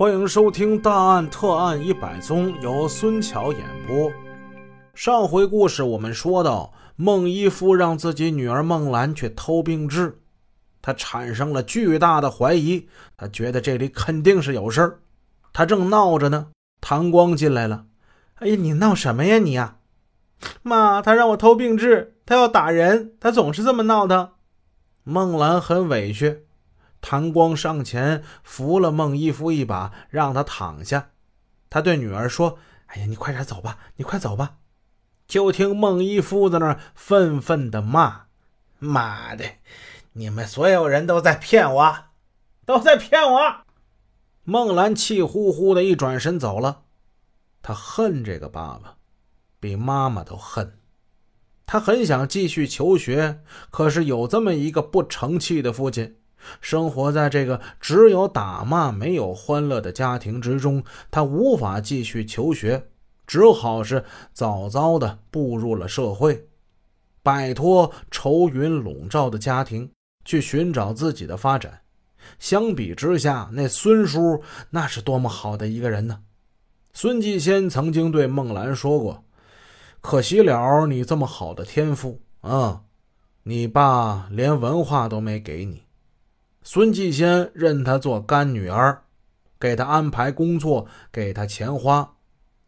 [0.00, 4.10] 欢迎收听《大案特案一百宗》，由孙桥演播。
[4.94, 10.18] 上回故事我们说到，孟一夫让自己女儿孟兰去偷病治，
[10.80, 15.00] 他产生了巨大的怀疑，他觉得这里肯定是有事儿。
[15.52, 16.46] 他正闹着呢，
[16.80, 17.84] 谭光进来了。
[18.36, 19.76] 哎呀，你闹什么呀你呀？
[20.62, 24.30] 妈，他让我偷病治，他要打人，他总是这么闹的。
[25.04, 26.46] 孟兰很委屈。
[27.00, 31.10] 谭光上前扶了孟一夫一把，让他躺下。
[31.68, 34.56] 他对女儿说：“哎呀，你快点走吧，你快走吧。”
[35.26, 38.26] 就听孟一夫在那儿愤愤地骂
[38.80, 39.44] ：“妈的，
[40.14, 41.96] 你们所有人都在骗我，
[42.66, 43.64] 都在骗我！”
[44.42, 46.82] 孟兰气呼呼的一转身走了。
[47.62, 48.96] 他恨这个爸爸，
[49.60, 50.78] 比妈妈都恨。
[51.64, 56.19] 他很想继续求学，可是有这么一个不成器的父亲。
[56.60, 62.88] 生活在这个只有打骂没有欢乐的家庭之中，他无法继续求学，
[63.26, 66.46] 只好是早早的步入了社会，
[67.22, 69.90] 摆脱愁云笼罩的家庭，
[70.24, 71.80] 去寻找自己的发展。
[72.38, 76.20] 相比之下，那孙叔那是多么好的一个人呢？
[76.92, 79.24] 孙继先曾经对孟兰说过
[80.02, 82.82] ：“可惜了你这么好的天赋啊，
[83.44, 85.84] 你爸连文化都没给你。”
[86.62, 89.02] 孙继先认她做干女儿，
[89.58, 92.16] 给她安排工作，给她钱花。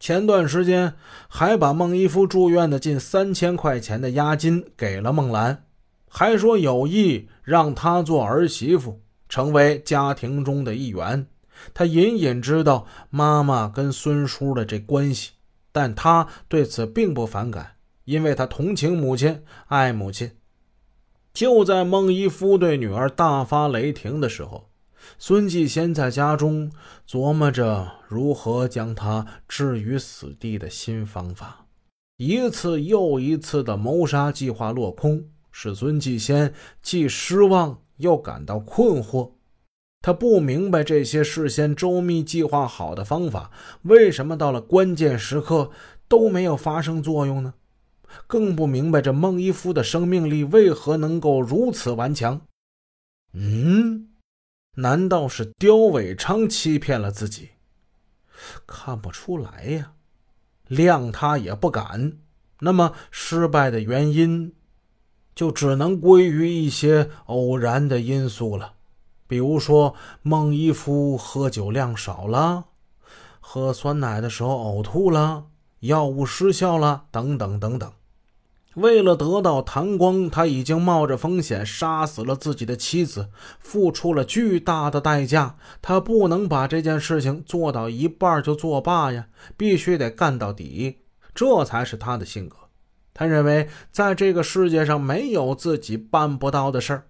[0.00, 0.94] 前段时间
[1.28, 5.64] 还把孟一夫住院的近三千块钱的押金给了孟兰，
[6.08, 11.26] 还说有意让她做儿媳妇，成为家庭中的一员。
[11.72, 15.30] 他隐隐知道妈妈跟孙叔的这关系，
[15.70, 20.30] 但他对此并不反感，因为他同情母亲，爱母亲。
[21.34, 24.70] 就在孟一夫对女儿大发雷霆的时候，
[25.18, 26.70] 孙继先在家中
[27.08, 31.66] 琢磨着如何将他置于死地的新方法。
[32.18, 39.32] 一次又一次的谋杀计划落空，使孙继先既失望又感到困惑。
[40.00, 43.50] 他不明白这些事先周密计划好的方法，
[43.82, 45.72] 为什么到了关键时刻
[46.06, 47.54] 都没有发生作用呢？
[48.26, 52.40] 更不明白这孟一夫的生命力为何能够如此顽强。
[53.32, 54.08] 嗯，
[54.76, 57.50] 难道是刁伟昌欺骗了自己？
[58.66, 59.92] 看不出来呀，
[60.68, 62.18] 谅他也不敢。
[62.60, 64.54] 那么失败的原因，
[65.34, 68.74] 就只能归于一些偶然的因素了，
[69.26, 72.66] 比如说孟一夫喝酒量少了，
[73.40, 75.46] 喝酸奶的时候呕吐了，
[75.80, 77.92] 药物失效了，等等等等。
[78.74, 83.28] 为了得到谭光，他已经冒着风险杀死了自己的妻子，
[83.60, 85.56] 付出了巨大的代价。
[85.80, 90.98] 他不能把这件事情做到一半就作罢呀，必须得干到底，
[91.34, 92.56] 这才是他的性格。
[93.12, 97.06] 他认为在这个世界上没有自己办不到的事儿。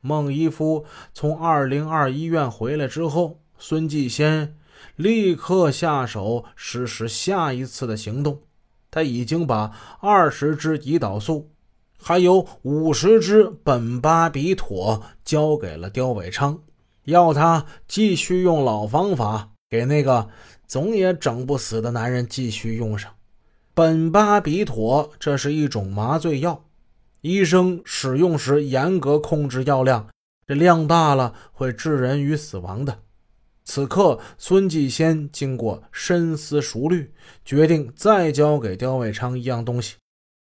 [0.00, 4.56] 孟一夫从二零二医院回来之后，孙继先
[4.94, 8.42] 立刻下手实施下一次的行动。
[8.90, 9.70] 他已经把
[10.00, 11.50] 二十支胰岛素，
[11.98, 16.58] 还有五十支苯巴比妥交给了刁伟昌，
[17.04, 20.28] 要他继续用老方法给那个
[20.66, 23.12] 总也整不死的男人继续用上。
[23.74, 26.64] 苯巴比妥这是一种麻醉药，
[27.20, 30.08] 医生使用时严格控制药量，
[30.46, 33.00] 这量大了会致人于死亡的。
[33.68, 37.12] 此刻，孙继先经过深思熟虑，
[37.44, 39.96] 决定再交给刁伟昌一样东西。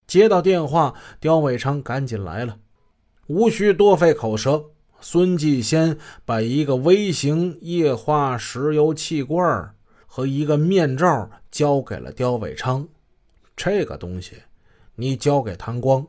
[0.06, 2.60] 接到电话，刁伟昌赶紧来了，
[3.26, 4.72] 无需多费口舌。
[5.02, 9.74] 孙继先把一个微型液化石油气罐
[10.06, 12.88] 和一个面罩交给了刁伟昌。
[13.56, 14.34] 这个东西，
[14.96, 16.06] 你交给谭光，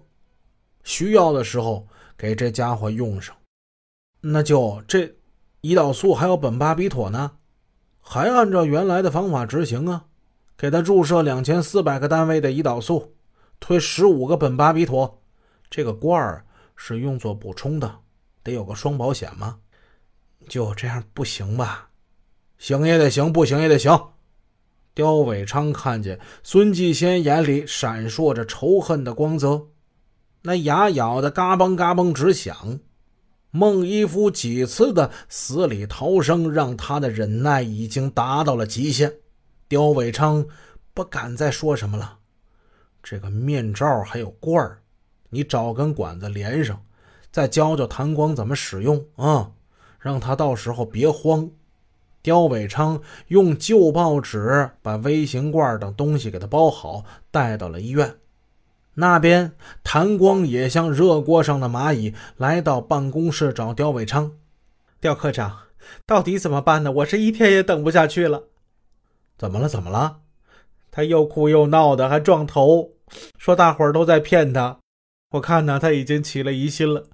[0.84, 1.88] 需要的时候
[2.18, 3.34] 给这家伙用上。
[4.20, 5.10] 那就这。
[5.62, 7.32] 胰岛素还有苯巴比妥呢，
[8.00, 10.04] 还按照原来的方法执行啊！
[10.56, 13.14] 给他注射两千四百个单位的胰岛素，
[13.58, 15.22] 推十五个苯巴比妥。
[15.70, 16.44] 这个罐儿
[16.74, 17.98] 是用作补充的，
[18.42, 19.58] 得有个双保险吗？
[20.48, 21.90] 就这样不行吧？
[22.58, 23.98] 行也得行，不行也得行。
[24.94, 29.68] 刁伟昌看见孙继先眼里闪烁着仇恨的光泽，
[30.42, 32.80] 那牙咬得嘎嘣嘎嘣直响。
[33.50, 39.12] 孟一夫几次的死里逃生，让他的忍耐已经达到了极限。
[39.68, 40.46] 刁伟昌
[40.94, 42.18] 不敢再说什么了。
[43.02, 44.82] 这个面罩还有罐儿，
[45.30, 46.84] 你找根管子连上，
[47.32, 49.52] 再教教谭光怎么使用啊，
[49.98, 51.50] 让他到时候别慌。
[52.22, 58.14] 刁伟昌用旧报纸把微型罐等东西给他包好，带到了医院。
[59.00, 59.52] 那边，
[59.82, 64.32] 谭光也像热锅上的蚂蚁，来到办公室找刁伟昌。
[65.00, 65.58] 刁科长，
[66.06, 66.92] 到底怎么办呢？
[66.92, 68.44] 我是一天也等不下去了。
[69.36, 69.68] 怎么了？
[69.68, 70.20] 怎么了？
[70.90, 72.90] 他又哭又闹的，还撞头，
[73.38, 74.78] 说大伙儿都在骗他。
[75.32, 77.06] 我看呢，他已经起了疑心了。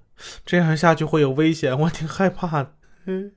[0.45, 2.73] 这样下去会有危险，我挺害怕的。
[3.05, 3.31] 嗯。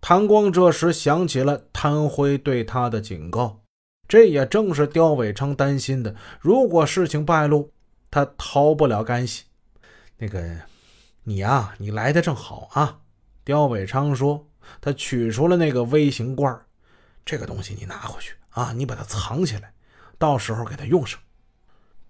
[0.00, 3.60] 谭光这时想起了谭辉对他的警告，
[4.08, 6.14] 这也正是刁伟昌担心的。
[6.40, 7.70] 如果事情败露，
[8.12, 9.46] 他逃不了干系。
[10.18, 10.56] 那个，
[11.24, 13.00] 你呀，你来的正好啊。
[13.42, 14.46] 刁伟昌说，
[14.80, 16.64] 他取出了那个微型罐
[17.24, 19.72] 这个东西你拿回去啊，你把它藏起来，
[20.16, 21.18] 到时候给它用上。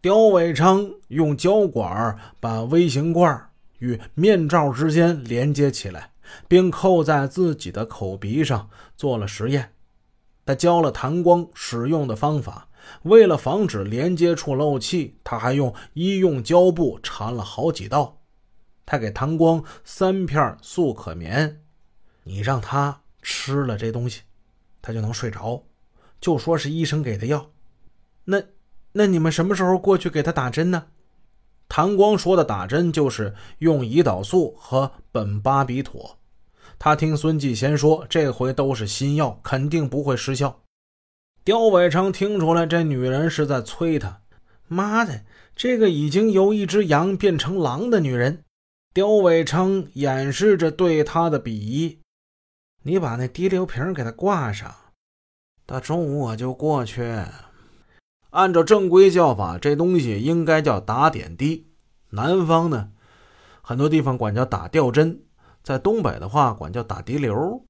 [0.03, 6.11] 刁伟昌用胶管把微型罐与面罩之间连接起来。
[6.49, 9.75] 并扣在自己的口鼻上做了实验。
[10.47, 12.69] 他教了谭光使用的方法。
[13.03, 18.21] 为了防止连接处漏气，他还用医用胶布缠了好几道。
[18.85, 21.63] 他给谭光三片速可眠，
[22.25, 24.23] 你让他吃了这东西，
[24.81, 25.65] 他就能睡着。
[26.21, 27.51] 就说是医生给的药。
[28.25, 28.43] 那
[28.93, 30.87] 那你们什么时候过去给他打针呢？
[31.69, 36.19] 谭光说的打针就是用胰岛素和苯巴比妥。
[36.79, 40.61] 他听孙继贤说，这回都是新药，肯定不会失效。
[41.45, 44.21] 刁伟昌听出来，这女人是在催他。
[44.69, 45.25] 妈的，
[45.57, 48.45] 这个已经由一只羊变成狼的女人！
[48.95, 51.99] 刁伟昌掩饰着对她的鄙夷。
[52.85, 54.73] 你把那滴流瓶给他挂上，
[55.67, 57.03] 到中午我就过去。
[58.31, 61.67] 按照正规叫法，这东西应该叫打点滴。
[62.11, 62.91] 南方呢，
[63.63, 65.25] 很多地方管叫打吊针。
[65.65, 67.65] 在东北的话，管叫打滴流，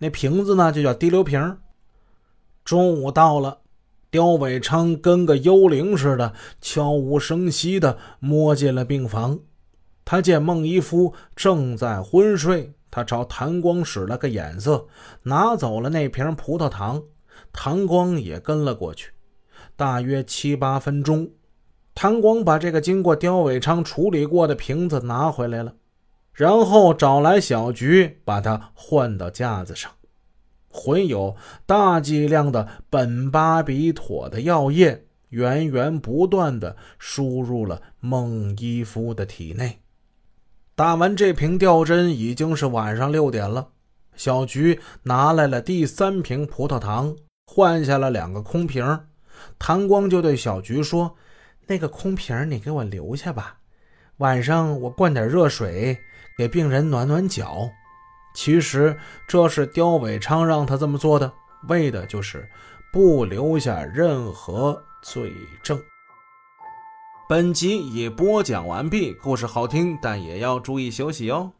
[0.00, 1.58] 那瓶子呢就叫滴流瓶。
[2.64, 3.58] 中午到了，
[4.10, 9.40] 刁伟昌跟个幽灵似的，悄无声息地摸进了病房。
[10.04, 14.86] 他见孟一夫正在昏睡，他朝谭光使了个眼色，
[15.22, 17.02] 拿走了那瓶葡萄糖。
[17.52, 19.12] 谭光也跟了过去。
[19.76, 21.30] 大约七八分钟，
[21.94, 25.74] 谭光把这个经过刁伟昌处理过的瓶子拿回来了。
[26.32, 29.90] 然后找来小菊，把它换到架子上，
[30.72, 31.36] 混有
[31.66, 39.80] 大剂量的苯巴比妥的药液，源源不断的输入了孟一夫的体内。
[40.74, 43.68] 打完这瓶吊针，已经是晚上六点了。
[44.16, 47.14] 小菊拿来了第三瓶葡萄糖，
[47.46, 49.00] 换下了两个空瓶。
[49.58, 51.14] 谭光就对小菊说
[51.68, 53.58] ：“那个空瓶你给我留下吧，
[54.16, 55.98] 晚上我灌点热水。”
[56.38, 57.68] 给病人暖暖脚，
[58.34, 61.32] 其实这是刁伟昌让他这么做的，
[61.68, 62.48] 为的就是
[62.92, 65.32] 不留下任何罪
[65.62, 65.80] 证。
[67.28, 71.52] 本集已播讲完毕，故事好听，但也要注意休息哦。